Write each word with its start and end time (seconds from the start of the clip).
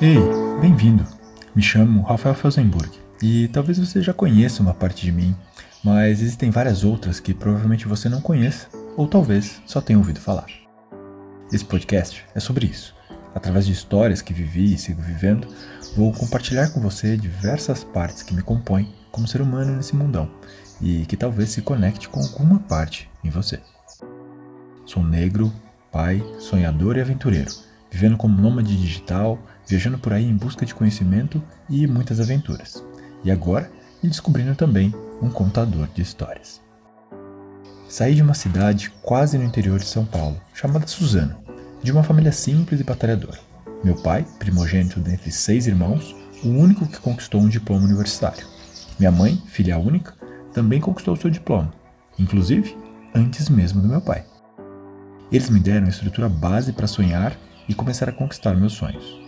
Ei, 0.00 0.16
bem-vindo. 0.60 1.04
Me 1.56 1.60
chamo 1.60 2.02
Rafael 2.02 2.32
Felsenburg 2.32 2.88
e 3.20 3.48
talvez 3.48 3.80
você 3.80 4.00
já 4.00 4.14
conheça 4.14 4.62
uma 4.62 4.72
parte 4.72 5.04
de 5.04 5.10
mim, 5.10 5.34
mas 5.82 6.20
existem 6.22 6.52
várias 6.52 6.84
outras 6.84 7.18
que 7.18 7.34
provavelmente 7.34 7.88
você 7.88 8.08
não 8.08 8.20
conheça 8.20 8.68
ou 8.96 9.08
talvez 9.08 9.60
só 9.66 9.80
tenha 9.80 9.98
ouvido 9.98 10.20
falar. 10.20 10.46
Esse 11.52 11.64
podcast 11.64 12.24
é 12.32 12.38
sobre 12.38 12.66
isso. 12.66 12.94
Através 13.34 13.66
de 13.66 13.72
histórias 13.72 14.22
que 14.22 14.32
vivi 14.32 14.72
e 14.72 14.78
sigo 14.78 15.02
vivendo, 15.02 15.48
vou 15.96 16.12
compartilhar 16.12 16.70
com 16.70 16.80
você 16.80 17.16
diversas 17.16 17.82
partes 17.82 18.22
que 18.22 18.34
me 18.34 18.42
compõem 18.42 18.94
como 19.10 19.26
ser 19.26 19.40
humano 19.40 19.74
nesse 19.74 19.96
mundão 19.96 20.30
e 20.80 21.06
que 21.06 21.16
talvez 21.16 21.50
se 21.50 21.60
conecte 21.60 22.08
com 22.08 22.20
alguma 22.20 22.60
parte 22.60 23.10
em 23.24 23.30
você. 23.30 23.58
Sou 24.86 25.02
negro, 25.02 25.52
pai, 25.90 26.24
sonhador 26.38 26.96
e 26.96 27.00
aventureiro, 27.00 27.50
vivendo 27.90 28.16
como 28.16 28.40
nômade 28.40 28.76
digital, 28.76 29.38
viajando 29.66 29.98
por 29.98 30.12
aí 30.12 30.24
em 30.24 30.36
busca 30.36 30.64
de 30.64 30.74
conhecimento 30.74 31.42
e 31.68 31.86
muitas 31.86 32.20
aventuras. 32.20 32.84
E 33.24 33.30
agora, 33.30 33.70
me 34.02 34.08
descobrindo 34.08 34.54
também 34.54 34.94
um 35.20 35.30
contador 35.30 35.88
de 35.94 36.02
histórias. 36.02 36.60
Saí 37.88 38.14
de 38.14 38.22
uma 38.22 38.34
cidade 38.34 38.92
quase 39.02 39.38
no 39.38 39.44
interior 39.44 39.78
de 39.78 39.86
São 39.86 40.04
Paulo, 40.04 40.40
chamada 40.54 40.86
Suzano, 40.86 41.36
de 41.82 41.90
uma 41.90 42.02
família 42.02 42.32
simples 42.32 42.80
e 42.80 42.84
batalhadora. 42.84 43.38
Meu 43.82 43.94
pai, 43.94 44.26
primogênito 44.38 45.00
dentre 45.00 45.30
seis 45.30 45.66
irmãos, 45.66 46.14
o 46.44 46.48
único 46.48 46.86
que 46.86 47.00
conquistou 47.00 47.40
um 47.40 47.48
diploma 47.48 47.84
universitário. 47.84 48.46
Minha 48.98 49.10
mãe, 49.10 49.42
filha 49.46 49.78
única, 49.78 50.14
também 50.52 50.80
conquistou 50.80 51.16
seu 51.16 51.30
diploma, 51.30 51.72
inclusive 52.18 52.76
antes 53.14 53.48
mesmo 53.48 53.80
do 53.80 53.88
meu 53.88 54.00
pai. 54.00 54.24
Eles 55.30 55.50
me 55.50 55.60
deram 55.60 55.86
a 55.86 55.90
estrutura 55.90 56.28
base 56.28 56.72
para 56.72 56.86
sonhar 56.86 57.36
e 57.68 57.74
começar 57.74 58.08
a 58.08 58.12
conquistar 58.12 58.54
meus 58.56 58.72
sonhos. 58.72 59.20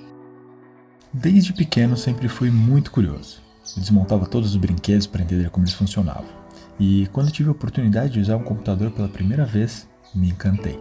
Desde 1.12 1.52
pequeno 1.52 1.96
sempre 1.96 2.28
fui 2.28 2.50
muito 2.50 2.90
curioso. 2.90 3.42
Eu 3.76 3.82
desmontava 3.82 4.26
todos 4.26 4.50
os 4.50 4.56
brinquedos 4.56 5.06
para 5.06 5.22
entender 5.22 5.50
como 5.50 5.64
eles 5.64 5.74
funcionavam. 5.74 6.28
E 6.78 7.08
quando 7.12 7.30
tive 7.30 7.48
a 7.48 7.52
oportunidade 7.52 8.14
de 8.14 8.20
usar 8.20 8.36
um 8.36 8.42
computador 8.42 8.90
pela 8.90 9.08
primeira 9.08 9.44
vez, 9.44 9.88
me 10.14 10.30
encantei. 10.30 10.78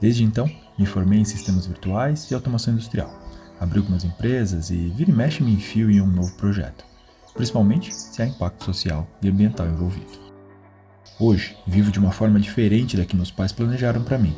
Desde 0.00 0.22
então, 0.22 0.50
me 0.78 0.84
formei 0.84 1.20
em 1.20 1.24
sistemas 1.24 1.66
virtuais 1.66 2.30
e 2.30 2.34
automação 2.34 2.74
industrial. 2.74 3.10
Abri 3.58 3.78
algumas 3.78 4.04
empresas 4.04 4.70
e 4.70 4.90
vira 4.90 5.10
e 5.10 5.14
mexe 5.14 5.42
me 5.42 5.52
enfio 5.52 5.90
em 5.90 6.00
um 6.00 6.06
novo 6.06 6.36
projeto, 6.36 6.84
principalmente 7.32 7.94
se 7.94 8.20
há 8.20 8.26
impacto 8.26 8.64
social 8.64 9.08
e 9.22 9.28
ambiental 9.28 9.66
envolvido. 9.66 10.24
Hoje, 11.18 11.56
vivo 11.66 11.92
de 11.92 11.98
uma 11.98 12.10
forma 12.10 12.40
diferente 12.40 12.96
da 12.96 13.04
que 13.04 13.16
meus 13.16 13.30
pais 13.30 13.52
planejaram 13.52 14.02
para 14.02 14.18
mim, 14.18 14.36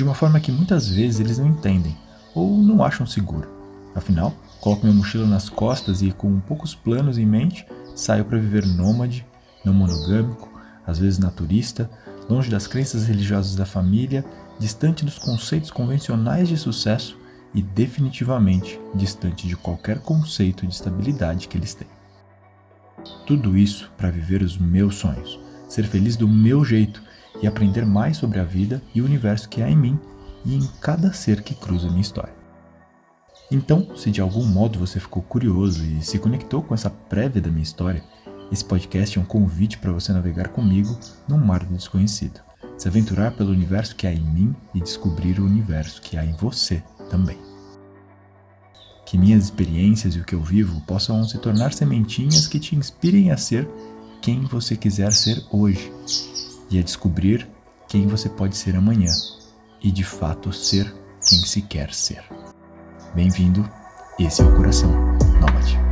de 0.00 0.04
uma 0.04 0.14
forma 0.14 0.40
que 0.40 0.50
muitas 0.50 0.88
vezes 0.88 1.20
eles 1.20 1.36
não 1.36 1.46
entendem 1.46 1.94
ou 2.34 2.56
não 2.56 2.82
acham 2.82 3.04
seguro. 3.04 3.46
Afinal, 3.94 4.32
coloco 4.58 4.86
minha 4.86 4.96
mochila 4.96 5.26
nas 5.26 5.50
costas 5.50 6.00
e, 6.00 6.10
com 6.10 6.40
poucos 6.40 6.74
planos 6.74 7.18
em 7.18 7.26
mente, 7.26 7.66
saio 7.94 8.24
para 8.24 8.38
viver 8.38 8.64
nômade, 8.64 9.26
não 9.62 9.74
monogâmico, 9.74 10.48
às 10.86 10.98
vezes 10.98 11.18
naturista, 11.18 11.90
longe 12.30 12.48
das 12.48 12.66
crenças 12.66 13.06
religiosas 13.06 13.54
da 13.54 13.66
família, 13.66 14.24
distante 14.58 15.04
dos 15.04 15.18
conceitos 15.18 15.70
convencionais 15.70 16.48
de 16.48 16.56
sucesso 16.56 17.18
e 17.54 17.60
definitivamente 17.60 18.80
distante 18.94 19.46
de 19.46 19.54
qualquer 19.54 19.98
conceito 19.98 20.66
de 20.66 20.72
estabilidade 20.72 21.46
que 21.46 21.58
eles 21.58 21.74
têm. 21.74 21.88
Tudo 23.26 23.54
isso 23.54 23.92
para 23.98 24.10
viver 24.10 24.40
os 24.40 24.56
meus 24.56 24.94
sonhos 24.94 25.38
ser 25.68 25.84
feliz 25.84 26.16
do 26.16 26.26
meu 26.26 26.64
jeito 26.64 27.02
e 27.42 27.46
aprender 27.46 27.86
mais 27.86 28.16
sobre 28.16 28.38
a 28.38 28.44
vida 28.44 28.82
e 28.94 29.00
o 29.00 29.04
universo 29.04 29.48
que 29.48 29.62
há 29.62 29.70
em 29.70 29.76
mim 29.76 29.98
e 30.44 30.54
em 30.54 30.66
cada 30.80 31.12
ser 31.12 31.42
que 31.42 31.54
cruza 31.54 31.88
minha 31.88 32.00
história. 32.00 32.34
Então, 33.50 33.96
se 33.96 34.10
de 34.10 34.20
algum 34.20 34.44
modo 34.44 34.78
você 34.78 35.00
ficou 35.00 35.22
curioso 35.22 35.84
e 35.84 36.02
se 36.02 36.18
conectou 36.18 36.62
com 36.62 36.72
essa 36.72 36.88
prévia 36.88 37.42
da 37.42 37.50
minha 37.50 37.62
história, 37.62 38.02
esse 38.50 38.64
podcast 38.64 39.18
é 39.18 39.20
um 39.20 39.24
convite 39.24 39.78
para 39.78 39.92
você 39.92 40.12
navegar 40.12 40.48
comigo 40.48 40.98
num 41.28 41.38
mar 41.38 41.64
do 41.64 41.74
desconhecido, 41.74 42.40
se 42.78 42.86
aventurar 42.86 43.32
pelo 43.32 43.50
universo 43.50 43.96
que 43.96 44.06
há 44.06 44.12
em 44.12 44.20
mim 44.20 44.56
e 44.74 44.80
descobrir 44.80 45.40
o 45.40 45.44
universo 45.44 46.00
que 46.00 46.16
há 46.16 46.24
em 46.24 46.32
você 46.32 46.82
também. 47.10 47.38
Que 49.04 49.18
minhas 49.18 49.44
experiências 49.44 50.14
e 50.14 50.20
o 50.20 50.24
que 50.24 50.34
eu 50.34 50.42
vivo 50.42 50.80
possam 50.82 51.24
se 51.24 51.38
tornar 51.38 51.72
sementinhas 51.72 52.46
que 52.46 52.60
te 52.60 52.76
inspirem 52.76 53.32
a 53.32 53.36
ser 53.36 53.68
quem 54.22 54.42
você 54.42 54.76
quiser 54.76 55.12
ser 55.12 55.44
hoje 55.50 55.90
e 56.70 56.78
a 56.78 56.82
descobrir 56.82 57.48
quem 57.88 58.06
você 58.06 58.28
pode 58.28 58.56
ser 58.56 58.76
amanhã 58.76 59.10
e 59.82 59.90
de 59.90 60.04
fato 60.04 60.52
ser 60.52 60.94
quem 61.28 61.38
se 61.40 61.62
quer 61.62 61.92
ser. 61.92 62.22
Bem-vindo, 63.14 63.68
esse 64.18 64.40
é 64.40 64.44
o 64.44 64.56
Coração 64.56 64.90
Nômade. 65.40 65.89